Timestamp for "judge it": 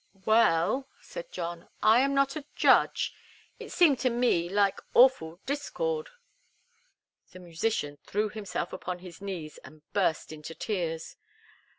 2.55-3.71